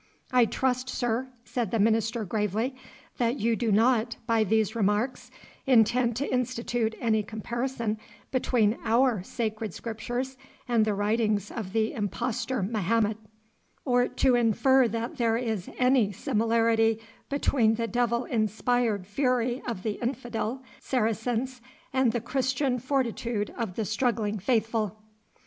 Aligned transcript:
'I 0.31 0.45
trust, 0.45 0.89
sir,' 0.89 1.27
said 1.45 1.69
the 1.69 1.77
minister 1.77 2.25
gravely, 2.25 2.75
'that 3.19 3.37
you 3.39 3.55
do 3.55 3.71
not, 3.71 4.15
by 4.25 4.43
these 4.43 4.75
remarks, 4.75 5.29
intend 5.67 6.15
to 6.15 6.33
institute 6.33 6.95
any 6.99 7.21
comparison 7.21 7.99
between 8.31 8.79
our 8.83 9.21
sacred 9.21 9.75
scriptures 9.75 10.37
and 10.67 10.85
the 10.85 10.95
writings 10.95 11.51
of 11.51 11.71
the 11.71 11.93
impostor 11.93 12.63
Mahomet, 12.63 13.17
or 13.85 14.07
to 14.07 14.33
infer 14.33 14.87
that 14.87 15.17
there 15.17 15.37
is 15.37 15.69
any 15.77 16.11
similarity 16.11 16.99
between 17.29 17.75
the 17.75 17.85
devil 17.87 18.25
inspired 18.25 19.05
fury 19.05 19.61
of 19.67 19.83
the 19.83 20.01
infidel 20.01 20.63
Saracens 20.79 21.61
and 21.93 22.11
the 22.11 22.21
Christian 22.21 22.79
fortitude 22.79 23.53
of 23.55 23.75
the 23.75 23.85
struggling 23.85 24.39
faithful! 24.39 24.99